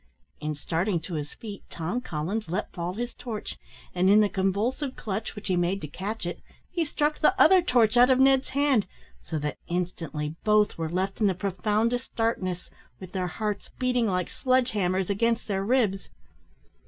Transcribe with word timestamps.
In 0.39 0.55
starting 0.55 0.99
to 1.01 1.13
his 1.13 1.35
feet, 1.35 1.61
Tom 1.69 2.01
Collins 2.01 2.49
let 2.49 2.71
fall 2.71 2.95
his 2.95 3.13
torch, 3.13 3.59
and 3.93 4.09
in 4.09 4.19
the 4.19 4.29
convulsive 4.29 4.95
clutch 4.95 5.35
which 5.35 5.47
he 5.47 5.55
made 5.55 5.79
to 5.81 5.87
catch 5.87 6.25
it, 6.25 6.41
he 6.71 6.83
struck 6.83 7.19
the 7.19 7.39
other 7.39 7.61
torch 7.61 7.95
out 7.95 8.09
of 8.09 8.17
Ned's 8.19 8.49
hand, 8.49 8.87
so 9.23 9.37
that 9.37 9.59
instantly 9.67 10.37
both 10.43 10.75
were 10.75 10.89
left 10.89 11.21
in 11.21 11.27
the 11.27 11.35
profoundest 11.35 12.15
darkness, 12.15 12.71
with 12.99 13.11
their 13.11 13.27
hearts 13.27 13.69
beating 13.77 14.07
like 14.07 14.31
sledge 14.31 14.71
hammers 14.71 15.11
against 15.11 15.47
their 15.47 15.63
ribs. 15.63 16.09